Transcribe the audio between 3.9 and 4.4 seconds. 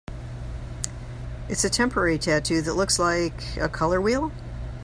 wheel?